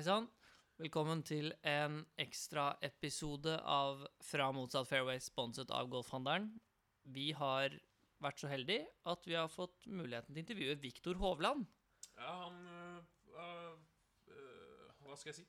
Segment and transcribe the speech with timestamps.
[0.00, 0.30] Hei sann.
[0.80, 6.46] Velkommen til en ekstraepisode av Fra motsatt fairway, sponset av Golfhandelen.
[7.04, 7.74] Vi har
[8.24, 11.66] vært så heldige at vi har fått muligheten til å intervjue Viktor Hovland.
[12.14, 13.82] Ja, han øh,
[14.32, 15.44] øh, Hva skal jeg si?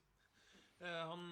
[0.84, 1.24] Eh, han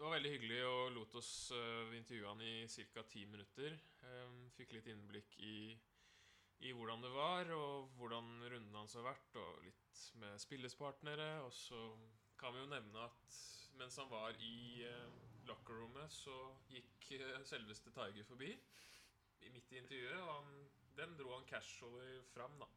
[0.00, 3.04] var veldig hyggelig og lot oss øh, intervjue han i ca.
[3.12, 3.76] ti minutter.
[4.08, 5.60] Eh, fikk litt innblikk i,
[6.66, 11.36] i hvordan det var, og hvordan runden hans har vært, og litt med spillespartnere.
[11.46, 11.84] Og så
[12.40, 13.38] kan vi jo nevne at
[13.80, 16.34] mens han var i eh, lockerrommet, så
[16.72, 22.20] gikk eh, selveste Tiger forbi i- midt i intervjuet, og han, den dro han casually
[22.34, 22.68] fram, da.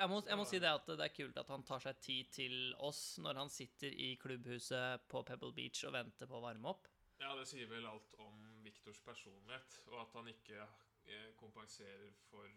[0.00, 2.28] Jeg må, jeg må si det at det er kult at han tar seg tid
[2.32, 2.54] til
[2.88, 6.86] oss når han sitter i klubbhuset på Pebble Beach og venter på å varme opp.
[7.20, 10.62] Ja, det sier vel alt om Viktors personlighet, og at han ikke
[11.04, 12.48] eh, kompenserer for,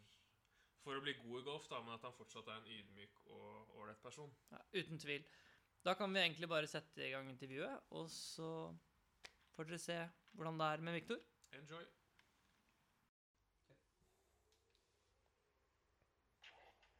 [0.86, 3.76] for å bli god i golf, da, men at han fortsatt er en ydmyk og
[3.82, 4.32] ålreit person.
[4.56, 5.28] Ja, uten tvil.
[5.86, 8.76] Da kan vi egentlig bare sette i gang intervjuet, og så
[9.56, 9.98] får dere se
[10.32, 11.18] hvordan det er med Viktor.
[11.54, 11.84] Enjoy.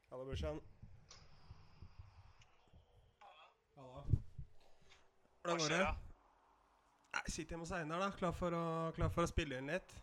[0.10, 0.60] Hallo, brorsan.
[3.76, 4.04] Hallo.
[5.42, 5.80] Hvordan går det?
[7.14, 8.12] Jeg Sitt hjemme hos Einar, da.
[8.18, 9.96] Klar for, å, klar for å spille inn litt.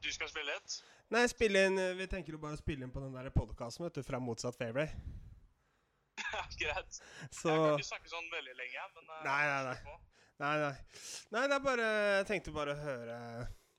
[0.00, 0.80] Du skal spille litt?
[1.12, 4.00] Nei, spille inn Vi tenker jo bare å spille inn på den der podkasten, vet
[4.00, 4.88] du, fra motsatt fairway.
[6.48, 7.00] Ja, greit.
[7.34, 9.98] Så Jeg kan ikke snakke sånn veldig lenge, men eh, Nei, nei, nei.
[10.38, 10.74] Nei, nei.
[11.34, 11.86] Nei, det er bare
[12.20, 13.18] Jeg tenkte bare å høre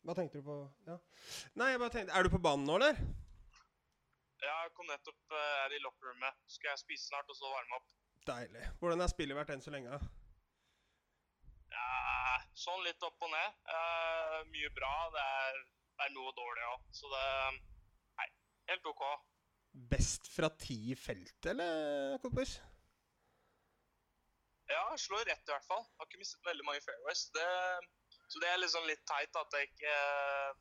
[0.03, 0.57] Hva tenkte du på?
[0.89, 0.97] Ja.
[1.59, 2.99] Nei, jeg bare tenkte Er du på banen nå, eller?
[4.39, 6.37] Jeg kom nettopp eh, er i lockerrommet.
[6.47, 7.89] Skal jeg spise snart, og så varme opp?
[8.29, 8.65] Deilig.
[8.79, 9.97] Hvordan har spillet vært enn så lenge?
[11.73, 13.57] Ja, sånn litt opp og ned.
[13.67, 14.93] Uh, mye bra.
[15.15, 15.59] Det er,
[15.99, 16.87] det er noe dårlig òg.
[16.95, 17.25] Så det
[18.19, 18.29] Nei,
[18.71, 19.03] helt OK.
[19.71, 22.57] Best fra ti i feltet, eller, kompis?
[24.69, 25.85] Ja, jeg slår rett i hvert fall.
[25.97, 27.23] Har ikke mistet veldig mange fairways.
[27.33, 27.45] Det,
[28.29, 30.59] så det er liksom litt teit at jeg ikke eh,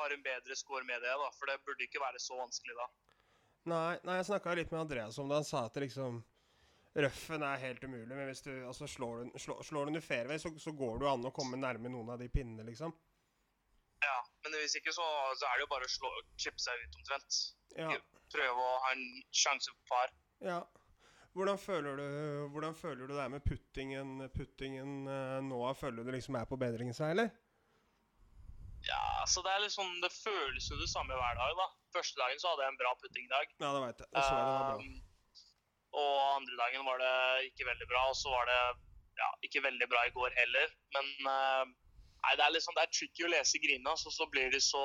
[0.00, 1.30] har en bedre score med det, da.
[1.38, 2.90] For det burde ikke være så vanskelig da.
[3.72, 5.40] Nei, nei jeg snakka litt med Andreas om det.
[5.40, 6.20] Han sa at liksom
[6.92, 10.74] Røffen er helt umulig, men hvis du altså slår slår, slår du fairway, så, så
[10.76, 12.92] går du an å komme nærme noen av de pinnene, liksom.
[14.04, 15.06] Ja, men hvis ikke så,
[15.38, 17.40] så er det jo bare å slå, chippe seg ut omtrent.
[17.78, 17.90] Ja.
[18.32, 20.14] Prøve å ha en sjanse på par.
[20.44, 20.62] ja.
[21.32, 25.60] Hvordan føler du Hvordan føler du det er med puttingen, puttingen eh, nå?
[25.80, 27.30] Føler du det liksom er på bedringen seg, eller?
[28.84, 31.68] Ja, så det er liksom, det føles jo det samme hver dag, da.
[31.94, 33.52] Første dagen så hadde jeg en bra puttingdag.
[33.62, 34.10] Ja, det veit jeg.
[34.10, 34.76] Det så jeg det var bra.
[34.82, 34.96] Um,
[36.02, 37.14] og andre dagen var det
[37.50, 38.60] ikke veldig bra, og så var det
[39.20, 40.74] ja, ikke veldig bra i går heller.
[40.96, 41.64] Men uh,
[42.22, 44.82] nei, det er liksom, det er tricky å lese grinene, og så blir de så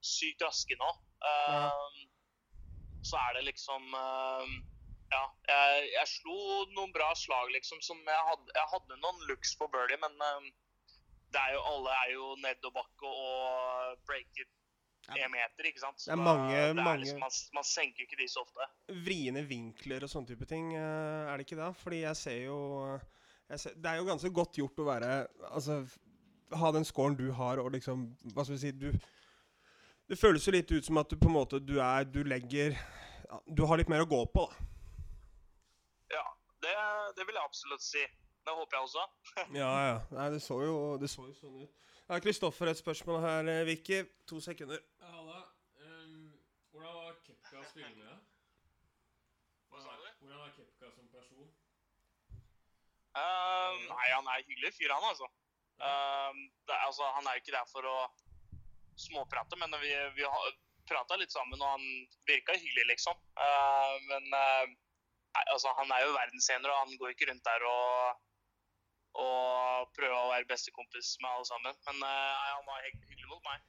[0.00, 0.90] sykt raske nå.
[1.26, 1.96] Um,
[3.06, 4.52] Så er det liksom um,
[5.12, 7.78] Ja, jeg, jeg slo noen bra slag, liksom.
[7.86, 10.48] Som jeg hadde, jeg hadde noen looks på birdie, men um,
[11.30, 14.46] det er jo, alle er jo nedoverbakke og breaker
[15.06, 15.20] Ja.
[15.22, 16.00] en meter, ikke sant?
[16.02, 18.66] Så Det er mange- det er mange- Liksom, man, man senker ikke de så ofte.
[19.06, 21.68] Vriene vinkler og sånne type ting, eh, er det ikke det?
[21.78, 22.58] Fordi jeg ser jo
[23.48, 25.10] jeg ser, Det er jo ganske godt gjort å være
[25.52, 25.76] Altså,
[26.54, 28.92] ha den scoren du har, og liksom Hva skal vi si du,
[30.08, 32.76] Det føles jo litt ut som at du på en måte Du er Du legger
[32.76, 34.68] ja, Du har litt mer å gå på, da.
[36.14, 36.22] Ja,
[36.62, 36.76] det,
[37.18, 38.04] det vil jeg absolutt si.
[38.46, 39.04] Det håper jeg også.
[39.60, 39.96] Ja, ja.
[40.14, 41.72] Nei, det så jo, det så jo sånn ut.
[42.06, 44.04] Jeg har Kristoffer et spørsmål her, eh, Vicky.
[44.30, 44.78] To sekunder.
[45.02, 45.40] Halla.
[45.82, 46.28] Um,
[46.70, 47.72] hvordan var Kepka spillende?
[47.72, 48.12] spille?
[49.72, 50.06] Hva sa du?
[50.20, 51.50] Hvordan var Kepka som person?
[53.16, 55.26] Uh, nei, han er en hyggelig fyr, han altså.
[55.76, 56.32] Uh,
[56.68, 57.08] det, altså.
[57.18, 57.96] Han er jo ikke der for å
[58.96, 60.24] småprate, men vi, vi
[60.88, 61.86] prata litt sammen, og han
[62.28, 63.18] virka hyggelig, liksom.
[63.36, 64.64] Uh, men uh,
[65.52, 68.22] altså, han er jo verdensener, og han går ikke rundt der og,
[69.20, 71.80] og prøver å være bestekompis med alle sammen.
[71.90, 73.64] Men uh, han var hy- hyggelig mot meg.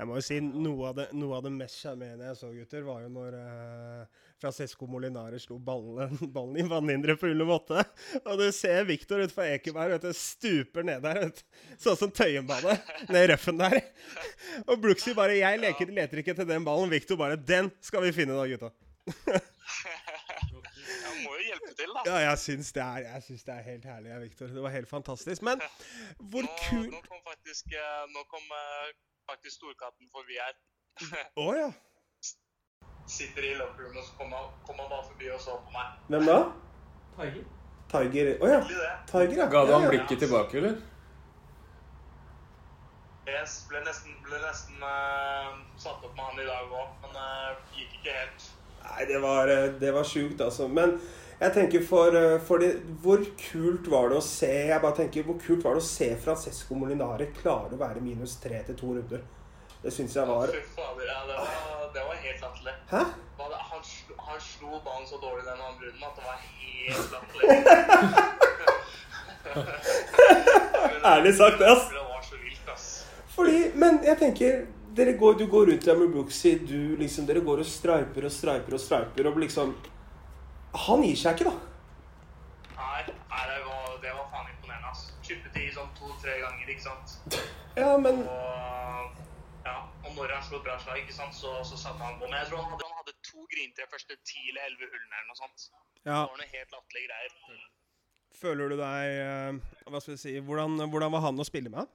[0.00, 2.84] Jeg må jo si noe av det, noe av det mest sjarmerende jeg så, gutter,
[2.86, 7.84] var jo når eh, Francesco Molinari slo ballen, ballen i vannhinderet på hull nummer åtte.
[8.22, 11.20] Og du ser Victor utenfor Ekeberg vet du, stuper ned der.
[11.26, 11.60] Vet du.
[11.84, 12.78] Sånn som Tøyenbane.
[13.10, 13.76] Ned i røffen der.
[14.64, 16.88] Og Brooksy bare 'Jeg leker, leter ikke til den ballen'.
[16.96, 18.72] Victor bare 'Den skal vi finne da, gutta'.
[20.90, 22.02] Jeg må jo hjelpe til, da.
[22.08, 22.86] Ja, jeg syns det
[23.46, 24.20] det er helt herlig, Viktor.
[24.24, 24.54] Victor.
[24.56, 25.42] Det var helt fantastisk.
[25.46, 25.60] Men
[26.32, 28.90] hvor nå, kul Nå kom faktisk, eh, nå kom, eh,
[29.28, 30.58] faktisk storkatten forbi her.
[31.44, 31.70] Å ja.
[33.10, 35.96] Sitter i lockerrommet, og så kom han, kom han bare forbi og så på meg.
[36.12, 36.38] Hvem da?
[37.16, 37.42] Tiger.
[37.90, 38.30] Tiger.
[38.38, 38.60] oh, ja.
[39.10, 39.48] Tiger, ja.
[39.50, 40.78] Ga du ham blikket tilbake, eller?
[43.30, 47.74] Jeg ble nesten, ble nesten uh, satt opp med han i dag òg, men uh,
[47.76, 48.46] gikk ikke helt.
[48.80, 50.66] Nei, det var, eh, det var sjukt, altså.
[50.68, 50.96] Men
[51.40, 52.70] Jeg tenker for, eh, for det,
[53.02, 56.16] Hvor kult var det å se Jeg bare tenker, hvor kult var det å se
[56.24, 59.22] Francesco Molinari klare å være minus tre til to runder?
[59.80, 61.46] Det syns jeg var Fy fader, ja, det var,
[61.94, 62.74] det var helt latterlig.
[62.90, 63.10] Han,
[64.26, 67.48] han slo ballen så dårlig den andre runden at det var helt latterlig.
[71.14, 71.88] Ærlig sagt, ass.
[71.88, 72.84] Det var så vilt, ass.
[73.32, 74.66] Fordi, men jeg tenker
[75.16, 78.76] går, Du går rundt i med Brooksy, du liksom, dere går og striper og striper
[78.76, 79.72] og striper og liksom
[80.74, 81.56] Han gir seg ikke, da.
[82.76, 83.00] Nei,
[83.30, 85.08] nei det, var, det var faen imponerende, ass.
[85.26, 87.16] Chippet i sånn to-tre ganger, ikke sant.
[87.76, 89.18] Ja, men Og,
[89.66, 89.76] ja,
[90.06, 92.28] og når han slo et bra slag, ikke sant, så, så satte han på.
[92.30, 95.30] Men jeg tror han hadde, han hadde to grinte første ti eller elleve hullene eller
[95.32, 95.66] noe sånt.
[96.06, 97.66] ja, Det var noe helt latterlige greier.
[98.40, 99.56] føler du deg eh,
[99.90, 101.90] Hva skal vi si hvordan, hvordan var han å spille med?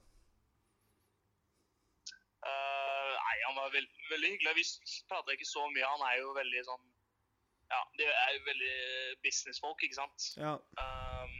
[2.46, 4.54] Uh, nei, han var veld, veldig hyggelig.
[4.60, 4.66] Vi
[5.10, 5.88] prata ikke så mye.
[5.96, 6.84] Han er jo veldig sånn
[7.74, 8.74] Ja, de er jo veldig
[9.26, 10.32] businessfolk, ikke sant.
[10.38, 10.56] Ja.
[10.80, 11.38] Um,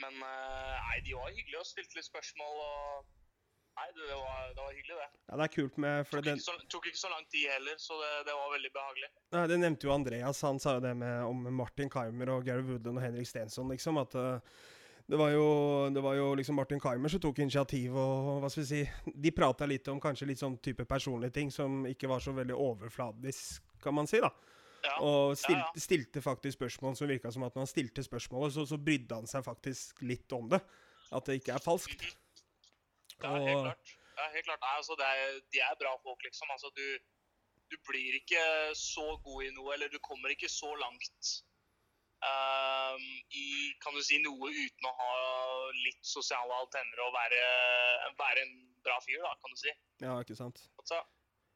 [0.00, 3.08] men eh, nei, de var hyggelige og stilte litt spørsmål og
[3.80, 5.20] Nei, det, var, det var hyggelig, det.
[5.30, 7.46] ja, det er kult med For Tok den, ikke, så, tok ikke så lang tid
[7.48, 9.08] heller, så det, det var veldig behagelig.
[9.36, 10.42] nei, det nevnte jo Andreas.
[10.44, 14.02] Han sa jo det med om Martin Keimer og Gary Woodland og Henrik Stensson, liksom.
[14.02, 14.58] At eh,
[15.06, 15.46] det var jo,
[15.94, 19.32] det var jo liksom Martin Keimer som tok initiativ, og hva skal vi si De
[19.38, 23.64] prata litt om kanskje litt sånn type personlige ting som ikke var så veldig overfladisk,
[23.80, 24.34] kan man si, da.
[24.84, 25.80] Ja, Og stilte, ja, ja.
[25.84, 29.26] stilte faktisk spørsmål som virka som at når han stilte spørsmålet, så, så brydde han
[29.28, 30.60] seg faktisk litt om det.
[31.12, 32.04] At det ikke er falskt.
[33.20, 33.96] Ja, helt Og- klart.
[34.20, 34.60] Ja, helt klart.
[34.64, 36.48] Nei, altså, det er, de er bra folk, liksom.
[36.52, 36.84] Altså, du,
[37.72, 38.40] du blir ikke
[38.76, 41.30] så god i noe, eller du kommer ikke så langt
[42.20, 43.46] um, i
[43.84, 45.12] kan du si, noe uten å ha
[45.86, 47.44] litt sosiale antenner og være,
[48.20, 48.54] være en
[48.84, 49.72] bra fyr, da, kan du si.
[50.04, 50.60] Ja, ikke sant.
[50.80, 51.00] Altså,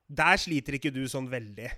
[0.09, 1.71] Der sliter ikke du sånn veldig.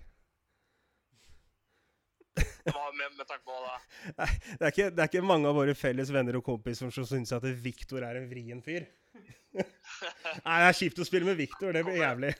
[2.98, 3.78] med, med tanke på hva da?
[4.22, 7.06] Nei, det er, ikke, det er ikke mange av våre felles venner og kompiser som
[7.08, 8.88] syns at Viktor er en vrien fyr.
[9.56, 11.72] Nei, det er kjipt å spille med Viktor.
[11.72, 12.34] Det blir jævlig.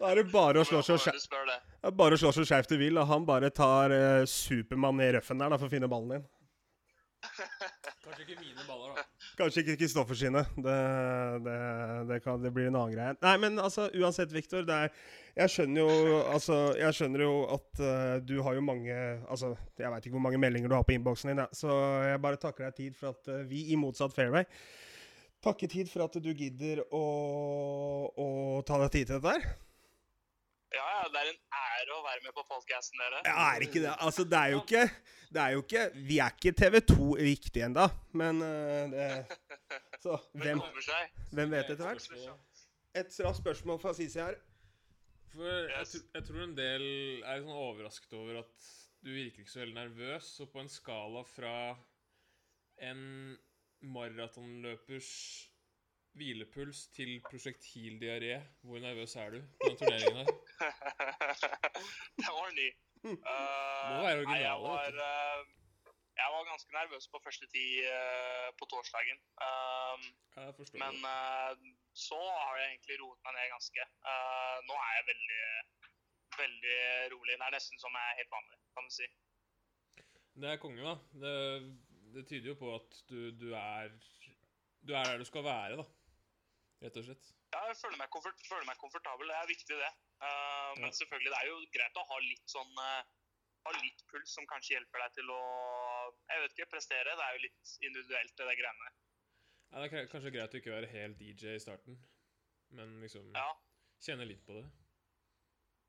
[0.00, 1.56] Da er det bare å slå så, Hvordan du spør det?
[1.84, 5.10] det bare å slå så skjevt du vil, og han bare tar eh, Supermann i
[5.16, 6.28] røffen der da, for å finne ballen din.
[7.20, 8.89] Kanskje ikke mine baller.
[9.40, 10.42] Kanskje ikke Kristoffer sine.
[10.56, 10.76] Det,
[11.46, 11.56] det,
[12.10, 13.16] det, kan, det blir en annen greie.
[13.24, 14.68] Nei, men altså, uansett, Viktor.
[15.38, 18.94] Jeg skjønner jo altså, jeg skjønner jo at uh, du har jo mange
[19.30, 21.46] altså, Jeg veit ikke hvor mange meldinger du har på innboksen din, ja.
[21.54, 21.70] så
[22.08, 24.44] jeg bare takker deg tid for at uh, vi i Motsatt Fairway
[25.40, 27.04] Takker tid for at du gidder å,
[28.12, 28.26] å
[28.66, 29.69] ta deg tid til dette her.
[30.70, 33.22] Ja, ja, det er en ære å være med på podkasten dere.
[33.26, 33.94] Ja, er ikke det.
[34.04, 34.84] Altså, det er jo ikke
[35.30, 37.88] Det er jo ikke Vi er ikke TV2 riktig ennå,
[38.20, 39.08] men eh, det
[40.04, 40.62] Så hvem,
[41.34, 42.06] hvem vet etter hvert?
[42.96, 44.38] Et raskt spørsmål fra Sisi her.
[45.30, 46.86] For jeg, jeg tror en del
[47.20, 48.70] er sånn overrasket over at
[49.04, 50.30] du virker ikke så veldig nervøs.
[50.42, 51.54] Og på en skala fra
[52.88, 53.04] en
[53.80, 55.10] maratonløpers
[56.18, 60.26] hvilepuls til prosjektildiaré, hvor nervøs er du på den turneringen her?
[62.20, 62.68] Den var ny.
[63.04, 63.12] Uh,
[63.90, 65.44] Må være nei, jeg var, eh,
[66.20, 69.22] jeg var ganske nervøs på første tid uh, på torsdagen.
[69.46, 70.02] Um,
[70.82, 71.12] men det.
[71.14, 71.52] eh,
[72.06, 73.86] så har jeg egentlig roet meg ned ganske.
[74.12, 75.46] Eh, nå er jeg veldig,
[76.42, 76.78] veldig
[77.14, 77.38] rolig.
[77.38, 79.08] Det er nesten som jeg er helt vanlig, kan du si.
[80.40, 80.94] Det er konge, da.
[81.22, 81.34] Det,
[82.14, 83.90] det tyder jo på at du, du er
[84.80, 85.84] Du er der du skal være, da.
[86.80, 87.32] Rett og slett.
[87.52, 89.28] Ja, jeg føler meg, komfort, føler meg komfortabel.
[89.28, 89.90] Det er viktig, det.
[90.24, 93.02] Eh, men selvfølgelig, det er jo greit å ha litt sånn uh,
[93.66, 95.40] ha litt puls som kanskje hjelper deg til å
[96.30, 97.16] jeg vet ikke, prestere.
[97.16, 98.92] Det er jo litt individuelt, det der greiene.
[99.70, 101.98] Ja, det er kanskje greit å ikke være helt DJ i starten,
[102.74, 103.50] men liksom Ja,
[104.02, 104.66] kjenne litt på det.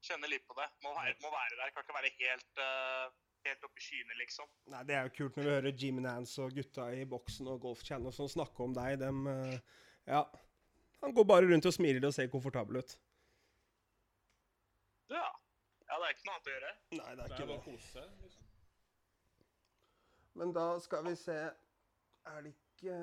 [0.06, 0.68] kjenne litt på det.
[0.84, 1.74] Må være, må være der.
[1.74, 3.10] Kan ikke være helt, uh,
[3.48, 4.54] helt oppe i skyene, liksom.
[4.74, 7.62] Nei, Det er jo kult når vi hører Jim Nance og gutta i boksen og
[7.62, 9.00] Golf Channel som snakker om deg.
[9.02, 9.58] Dem, uh,
[10.10, 10.26] ja,
[11.02, 12.94] Han går bare rundt og smiler og ser komfortabel ut.
[15.12, 15.24] Ja.
[15.90, 16.72] ja, det er ikke noe annet å gjøre.
[16.92, 17.66] Nei, det Det er er ikke bare det.
[17.66, 18.04] kose.
[18.24, 18.48] Liksom.
[20.40, 21.34] Men da skal vi se
[22.32, 22.94] Er det ikke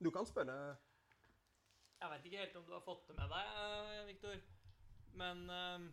[0.00, 0.54] Du kan spørre
[2.00, 4.38] Jeg veit ikke helt om du har fått det med deg, Viktor.
[5.20, 5.84] Men eh,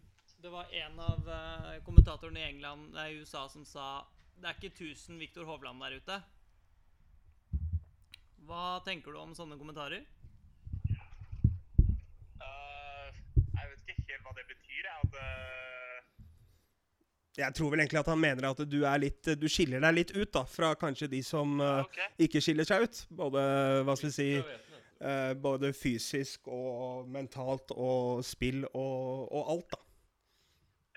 [0.41, 4.05] det var en av eh, kommentatorene i England, nei, USA som sa
[4.41, 6.15] det er ikke 1000 Viktor Hovland der ute.
[8.47, 10.01] Hva tenker du om sånne kommentarer?
[12.41, 14.87] Uh, jeg vet ikke helt hva det betyr.
[14.87, 15.99] Jeg, at, eh,
[17.43, 20.13] Jeg tror vel egentlig at han mener at du er litt Du skiller deg litt
[20.17, 22.01] ut, da, fra kanskje de som eh, ok.
[22.27, 23.03] ikke skiller seg ut.
[23.21, 23.45] Både,
[23.85, 29.81] hva skal vi si eh, Både fysisk og mentalt og spill og, og alt, da.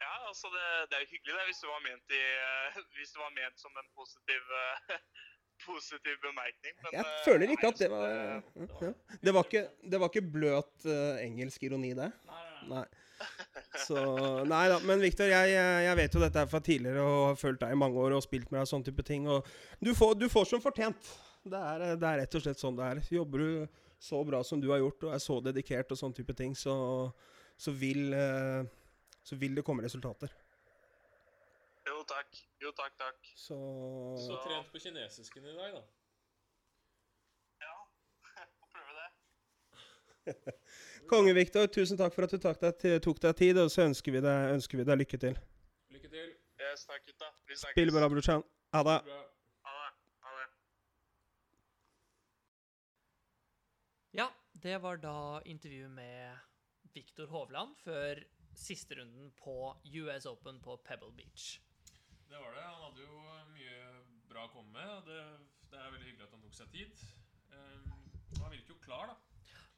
[0.00, 2.24] Ja, altså det, det er jo hyggelig det, hvis det var ment, i,
[2.96, 4.52] hvis det var ment som en positiv,
[5.62, 6.74] positiv bemerkning.
[6.82, 8.92] Men, Jeg eh, føler ikke at det var ja.
[9.20, 12.10] det, var ikke, det var ikke bløt uh, engelsk ironi, det.
[12.28, 12.84] Nei, nei, nei.
[12.84, 12.86] Nei.
[13.86, 13.96] Så
[14.48, 14.80] Nei da.
[14.86, 15.54] Men Victor, jeg,
[15.86, 18.24] jeg vet jo dette er fra tidligere og har fulgt deg i mange år og
[18.24, 19.28] spilt med deg sånne type ting.
[19.30, 19.48] Og
[19.80, 21.14] du får, du får som fortjent.
[21.44, 23.02] Det er, det er rett og slett sånn det er.
[23.12, 26.36] Jobber du så bra som du har gjort og er så dedikert og sånne type
[26.36, 26.74] ting, så,
[27.56, 28.64] så, vil, eh,
[29.24, 30.32] så vil det komme resultater.
[32.04, 32.38] Jo takk.
[32.60, 33.28] Jo takk, takk.
[33.40, 33.56] Så
[34.20, 35.82] Så trent på kinesisken i dag, da.
[37.64, 37.76] Ja,
[38.60, 39.08] får prøve det.
[41.12, 44.20] Konge-Victor, tusen takk for at du tok deg, tok deg tid, og så ønsker vi
[44.20, 45.40] deg, ønsker vi deg lykke til.
[45.96, 46.28] Lykke til.
[46.60, 47.32] Yes, takk, gutta.
[47.48, 47.72] Vi snakkes.
[47.72, 48.44] Spill bra, brorsan.
[48.76, 49.00] Ha det.
[49.00, 49.96] Ha det.
[50.28, 50.48] Ha det.
[54.20, 54.28] Ja,
[54.68, 55.18] det var da
[55.48, 56.36] intervjuet med
[56.92, 59.72] Viktor Hovland før siste runden på
[60.04, 61.54] US Open på Pebble Beach.
[62.30, 62.64] Det var det.
[62.64, 63.20] Han hadde jo
[63.54, 63.76] mye
[64.30, 64.90] bra å komme med.
[64.96, 65.20] og Det,
[65.72, 67.06] det er veldig hyggelig at han tok seg tid.
[67.52, 67.94] Um,
[68.40, 69.20] han virker jo klar, da.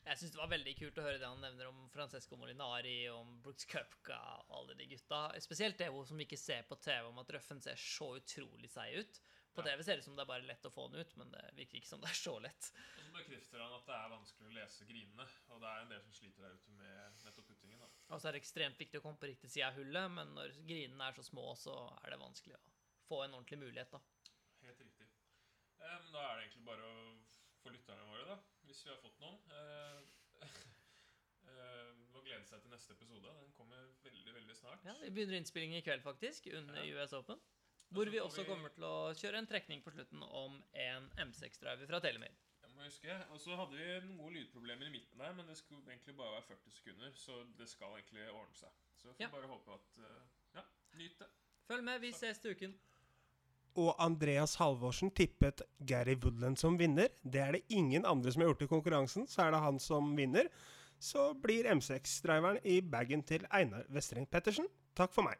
[0.06, 3.40] Jeg syns det var veldig kult å høre det han nevner om Francesco Molinari, om
[3.42, 5.24] Brooks Cupca og alle de gutta.
[5.42, 9.18] Spesielt det som ikke ser på TV, om at røffen ser så utrolig seig ut.
[9.56, 11.30] På TV ser det ut som det er bare lett å få den ut, men
[11.32, 12.70] det virker ikke som det er så lett.
[13.00, 15.26] Og så bekrefter han at det er vanskelig å lese grinene.
[15.50, 16.95] Og det er en del som sliter der ute med.
[18.06, 20.54] Og så er det ekstremt viktig å komme på riktig side av hullet, men når
[20.68, 22.62] grinene er så små, så er det vanskelig å
[23.08, 24.00] få en ordentlig mulighet, da.
[24.62, 25.08] Helt riktig.
[25.80, 27.02] Um, da er det egentlig bare å
[27.64, 28.38] få lytterne våre, da.
[28.68, 29.40] Hvis vi har fått noen.
[29.50, 30.46] Uh,
[31.50, 33.34] uh, å glede seg til neste episode.
[33.42, 34.86] Den kommer veldig, veldig snart.
[34.86, 37.02] Ja, Vi begynner innspillingen i kveld, faktisk, under Ja.
[37.02, 37.42] US Open.
[37.94, 42.00] Hvor vi også kommer til å kjøre en trekning på slutten om en M6-driver fra
[42.76, 42.84] Telemir.
[42.84, 43.32] Jeg huske.
[43.32, 46.42] Og så hadde vi noen lydproblemer i midten der, men det skulle egentlig bare være
[46.52, 48.68] 40 sekunder, så det skal egentlig ordne seg.
[48.96, 49.28] Så vi får Ja.
[49.32, 50.22] bare håpe at uh,
[50.54, 50.62] Ja,
[50.94, 51.26] nyt det.
[51.66, 52.74] Følg med, vi ses til uken.
[53.76, 57.08] Og Andreas Halvorsen tippet Gary Woodland som vinner.
[57.24, 60.14] Det er det ingen andre som har gjort i konkurransen, så er det han som
[60.16, 60.48] vinner.
[60.98, 64.66] Så blir M6-driveren i bagen til Einar Vestreng Pettersen.
[64.96, 65.36] Takk for meg.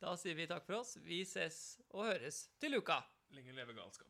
[0.00, 0.96] Da sier vi takk for oss.
[1.04, 3.02] Vi ses og høres til uka.
[3.34, 4.08] Lenge leve galskap.